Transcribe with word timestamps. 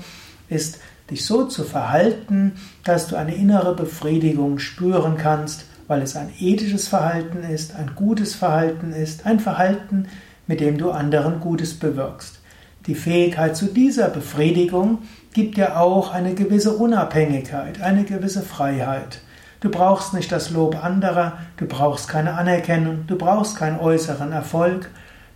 ist 0.47 0.79
dich 1.09 1.25
so 1.25 1.45
zu 1.45 1.63
verhalten, 1.63 2.53
dass 2.83 3.07
du 3.07 3.15
eine 3.15 3.33
innere 3.33 3.75
Befriedigung 3.75 4.59
spüren 4.59 5.17
kannst, 5.17 5.65
weil 5.87 6.03
es 6.03 6.15
ein 6.15 6.31
ethisches 6.39 6.87
Verhalten 6.87 7.43
ist, 7.43 7.75
ein 7.75 7.91
gutes 7.95 8.35
Verhalten 8.35 8.93
ist, 8.93 9.25
ein 9.25 9.39
Verhalten, 9.39 10.07
mit 10.45 10.59
dem 10.59 10.77
du 10.77 10.91
anderen 10.91 11.39
Gutes 11.39 11.73
bewirkst. 11.73 12.39
Die 12.85 12.95
Fähigkeit 12.95 13.57
zu 13.57 13.65
dieser 13.65 14.09
Befriedigung 14.09 14.99
gibt 15.33 15.57
dir 15.57 15.79
auch 15.79 16.13
eine 16.13 16.35
gewisse 16.35 16.75
Unabhängigkeit, 16.75 17.81
eine 17.81 18.03
gewisse 18.03 18.43
Freiheit. 18.43 19.21
Du 19.61 19.71
brauchst 19.71 20.13
nicht 20.13 20.31
das 20.31 20.51
Lob 20.51 20.83
anderer, 20.83 21.39
du 21.57 21.65
brauchst 21.65 22.07
keine 22.07 22.33
Anerkennung, 22.33 23.07
du 23.07 23.17
brauchst 23.17 23.57
keinen 23.57 23.79
äußeren 23.79 24.31
Erfolg, 24.31 24.91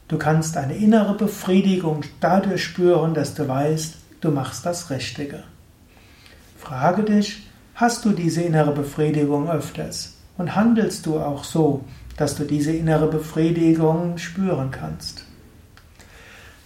Du 0.07 0.17
kannst 0.17 0.55
eine 0.55 0.75
innere 0.75 1.15
Befriedigung 1.15 2.03
dadurch 2.21 2.63
spüren, 2.63 3.13
dass 3.13 3.33
du 3.33 3.47
weißt, 3.47 3.95
du 4.21 4.31
machst 4.31 4.65
das 4.65 4.89
Richtige. 4.89 5.43
Frage 6.57 7.03
dich, 7.03 7.47
hast 7.75 8.05
du 8.05 8.11
diese 8.11 8.41
innere 8.41 8.71
Befriedigung 8.71 9.49
öfters? 9.49 10.13
Und 10.37 10.55
handelst 10.55 11.05
du 11.07 11.19
auch 11.19 11.43
so, 11.43 11.83
dass 12.15 12.35
du 12.35 12.45
diese 12.45 12.71
innere 12.71 13.07
Befriedigung 13.07 14.17
spüren 14.17 14.71
kannst? 14.71 15.25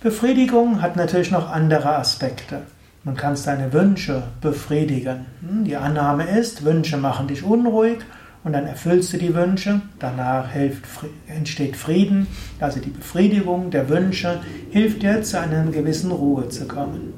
Befriedigung 0.02 0.82
hat 0.82 0.96
natürlich 0.96 1.32
noch 1.32 1.50
andere 1.50 1.96
Aspekte. 1.96 2.62
Man 3.04 3.16
kann 3.16 3.36
deine 3.44 3.74
Wünsche 3.74 4.24
befriedigen. 4.42 5.26
Hm, 5.42 5.64
die 5.64 5.78
Annahme 5.78 6.30
ist, 6.38 6.64
Wünsche 6.64 6.98
machen 6.98 7.28
dich 7.28 7.44
unruhig 7.44 8.00
und 8.44 8.54
dann 8.54 8.66
erfüllst 8.66 9.14
du 9.14 9.18
die 9.18 9.36
Wünsche, 9.36 9.82
danach 10.00 10.52
hilft, 10.52 10.84
entsteht 11.28 11.78
Frieden, 11.78 12.28
also 12.60 12.80
die 12.80 12.90
Befriedigung 12.90 13.70
der 13.70 13.90
Wünsche 13.90 14.42
hilft 14.72 15.04
dir 15.04 15.22
zu 15.22 15.40
einer 15.40 15.64
gewissen 15.66 16.12
Ruhe 16.12 16.50
zu 16.50 16.68
kommen. 16.68 17.14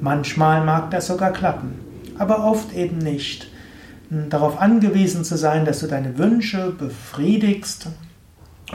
Manchmal 0.00 0.64
mag 0.64 0.90
das 0.90 1.06
sogar 1.06 1.32
klappen, 1.32 1.80
aber 2.18 2.44
oft 2.44 2.72
eben 2.74 2.98
nicht. 2.98 3.48
Darauf 4.10 4.60
angewiesen 4.60 5.24
zu 5.24 5.36
sein, 5.36 5.64
dass 5.64 5.80
du 5.80 5.86
deine 5.86 6.18
Wünsche 6.18 6.70
befriedigst, 6.70 7.88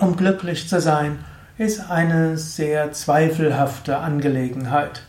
um 0.01 0.18
glücklich 0.18 0.68
zu 0.68 0.81
sein, 0.81 1.19
ist 1.57 1.89
eine 1.89 2.38
sehr 2.38 2.91
zweifelhafte 2.94 3.97
Angelegenheit. 4.00 5.03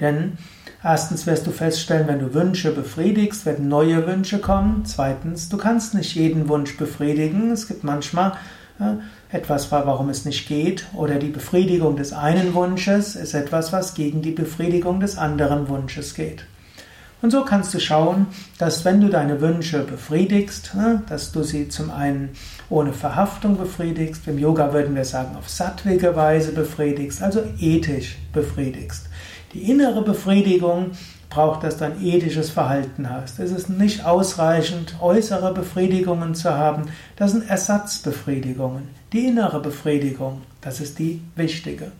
Denn 0.00 0.38
Erstens 0.82 1.26
wirst 1.26 1.46
du 1.46 1.50
feststellen, 1.50 2.08
wenn 2.08 2.20
du 2.20 2.32
Wünsche 2.32 2.72
befriedigst, 2.72 3.44
werden 3.44 3.68
neue 3.68 4.06
Wünsche 4.06 4.38
kommen. 4.38 4.84
Zweitens, 4.86 5.50
du 5.50 5.58
kannst 5.58 5.94
nicht 5.94 6.14
jeden 6.14 6.48
Wunsch 6.48 6.76
befriedigen. 6.78 7.50
Es 7.50 7.68
gibt 7.68 7.84
manchmal 7.84 8.32
äh, 8.78 8.94
etwas, 9.36 9.70
warum 9.70 10.08
es 10.08 10.24
nicht 10.24 10.48
geht. 10.48 10.86
Oder 10.94 11.16
die 11.16 11.28
Befriedigung 11.28 11.96
des 11.96 12.14
einen 12.14 12.54
Wunsches 12.54 13.14
ist 13.14 13.34
etwas, 13.34 13.74
was 13.74 13.94
gegen 13.94 14.22
die 14.22 14.30
Befriedigung 14.30 15.00
des 15.00 15.18
anderen 15.18 15.68
Wunsches 15.68 16.14
geht. 16.14 16.44
Und 17.22 17.30
so 17.30 17.44
kannst 17.44 17.74
du 17.74 17.80
schauen, 17.80 18.28
dass 18.56 18.82
wenn 18.86 19.02
du 19.02 19.10
deine 19.10 19.42
Wünsche 19.42 19.80
befriedigst, 19.80 20.72
äh, 20.74 21.06
dass 21.10 21.30
du 21.30 21.42
sie 21.42 21.68
zum 21.68 21.90
einen 21.90 22.30
ohne 22.70 22.94
Verhaftung 22.94 23.58
befriedigst, 23.58 24.26
im 24.26 24.38
Yoga 24.38 24.72
würden 24.72 24.94
wir 24.94 25.04
sagen 25.04 25.36
auf 25.36 25.50
sattwige 25.50 26.16
Weise 26.16 26.52
befriedigst, 26.52 27.22
also 27.22 27.42
ethisch 27.58 28.16
befriedigst. 28.32 29.10
Die 29.52 29.70
innere 29.70 30.02
Befriedigung 30.02 30.92
braucht, 31.28 31.64
dass 31.64 31.78
du 31.78 31.86
ein 31.86 32.04
ethisches 32.04 32.50
Verhalten 32.50 33.10
hast. 33.10 33.40
Es 33.40 33.50
ist 33.50 33.68
nicht 33.68 34.04
ausreichend, 34.04 34.96
äußere 35.00 35.52
Befriedigungen 35.52 36.34
zu 36.34 36.54
haben. 36.54 36.84
Das 37.16 37.32
sind 37.32 37.48
Ersatzbefriedigungen. 37.48 38.88
Die 39.12 39.26
innere 39.26 39.60
Befriedigung, 39.60 40.42
das 40.60 40.80
ist 40.80 40.98
die 40.98 41.20
wichtige. 41.34 41.92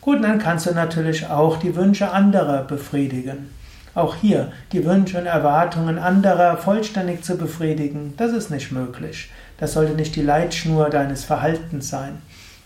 Gut, 0.00 0.22
dann 0.22 0.38
kannst 0.38 0.66
du 0.66 0.74
natürlich 0.74 1.26
auch 1.28 1.56
die 1.56 1.74
Wünsche 1.74 2.12
anderer 2.12 2.62
befriedigen. 2.62 3.50
Auch 3.94 4.16
hier 4.16 4.52
die 4.72 4.84
Wünsche 4.84 5.18
und 5.18 5.26
Erwartungen 5.26 5.98
anderer 5.98 6.56
vollständig 6.56 7.22
zu 7.24 7.36
befriedigen, 7.36 8.14
das 8.16 8.32
ist 8.32 8.50
nicht 8.50 8.70
möglich. 8.70 9.30
Das 9.58 9.72
sollte 9.72 9.94
nicht 9.94 10.16
die 10.16 10.22
Leitschnur 10.22 10.90
deines 10.90 11.24
Verhaltens 11.24 11.88
sein. 11.88 12.20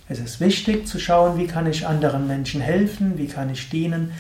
Es 0.09 0.21
ist 0.21 0.41
wichtig 0.41 0.89
zu 0.89 0.99
schauen, 0.99 1.37
wie 1.37 1.47
kann 1.47 1.67
ich 1.67 1.87
anderen 1.87 2.27
Menschen 2.27 2.61
helfen, 2.63 3.19
wie 3.19 3.27
kann 3.27 3.51
ich 3.51 3.69
dienen. 3.69 4.13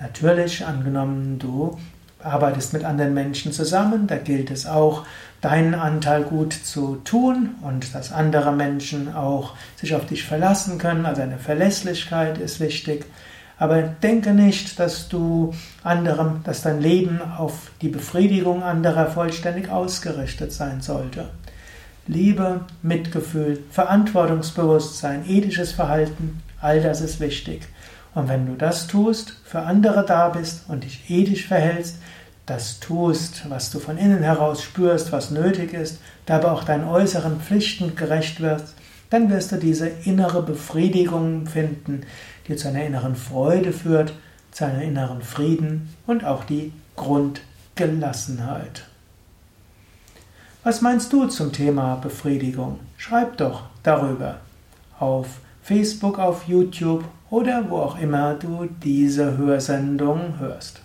Natürlich, 0.00 0.66
angenommen, 0.66 1.38
du 1.38 1.78
arbeitest 2.20 2.72
mit 2.72 2.84
anderen 2.84 3.14
Menschen 3.14 3.52
zusammen, 3.52 4.08
da 4.08 4.16
gilt 4.16 4.50
es 4.50 4.66
auch, 4.66 5.06
deinen 5.40 5.74
Anteil 5.74 6.22
gut 6.24 6.52
zu 6.52 6.96
tun 7.04 7.50
und 7.62 7.94
dass 7.94 8.12
andere 8.12 8.52
Menschen 8.52 9.14
auch 9.14 9.54
sich 9.76 9.94
auf 9.94 10.06
dich 10.06 10.24
verlassen 10.24 10.78
können. 10.78 11.06
Also 11.06 11.22
eine 11.22 11.38
Verlässlichkeit 11.38 12.38
ist 12.38 12.58
wichtig. 12.58 13.04
Aber 13.58 13.82
denke 13.82 14.32
nicht, 14.34 14.80
dass 14.80 15.08
du 15.08 15.54
anderem, 15.82 16.40
dass 16.44 16.62
dein 16.62 16.80
Leben 16.80 17.20
auf 17.22 17.70
die 17.80 17.88
Befriedigung 17.88 18.62
anderer 18.62 19.06
vollständig 19.06 19.70
ausgerichtet 19.70 20.52
sein 20.52 20.80
sollte. 20.80 21.30
Liebe, 22.08 22.60
Mitgefühl, 22.82 23.62
Verantwortungsbewusstsein, 23.70 25.24
ethisches 25.28 25.72
Verhalten, 25.72 26.42
all 26.60 26.80
das 26.80 27.00
ist 27.00 27.20
wichtig. 27.20 27.66
Und 28.14 28.28
wenn 28.28 28.46
du 28.46 28.54
das 28.54 28.86
tust, 28.86 29.34
für 29.44 29.60
andere 29.60 30.04
da 30.06 30.28
bist 30.28 30.64
und 30.68 30.84
dich 30.84 31.10
ethisch 31.10 31.46
verhältst, 31.46 31.96
das 32.46 32.78
tust, 32.78 33.50
was 33.50 33.70
du 33.70 33.80
von 33.80 33.98
innen 33.98 34.22
heraus 34.22 34.62
spürst, 34.62 35.10
was 35.10 35.32
nötig 35.32 35.72
ist, 35.74 35.98
dabei 36.26 36.52
auch 36.52 36.64
deinen 36.64 36.88
äußeren 36.88 37.40
Pflichten 37.40 37.96
gerecht 37.96 38.40
wirst, 38.40 38.74
dann 39.10 39.30
wirst 39.30 39.52
du 39.52 39.56
diese 39.56 39.88
innere 39.88 40.42
Befriedigung 40.42 41.46
finden, 41.46 42.02
die 42.48 42.56
zu 42.56 42.68
einer 42.68 42.84
inneren 42.84 43.16
Freude 43.16 43.72
führt, 43.72 44.12
zu 44.52 44.64
einer 44.64 44.82
inneren 44.82 45.22
Frieden 45.22 45.94
und 46.06 46.24
auch 46.24 46.44
die 46.44 46.72
Grundgelassenheit. 46.94 48.84
Was 50.66 50.80
meinst 50.80 51.12
du 51.12 51.26
zum 51.26 51.52
Thema 51.52 51.94
Befriedigung? 51.94 52.80
Schreib 52.96 53.36
doch 53.36 53.66
darüber 53.84 54.38
auf 54.98 55.28
Facebook, 55.62 56.18
auf 56.18 56.48
YouTube 56.48 57.04
oder 57.30 57.70
wo 57.70 57.76
auch 57.76 58.00
immer 58.00 58.34
du 58.34 58.66
diese 58.82 59.36
Hörsendung 59.36 60.40
hörst. 60.40 60.80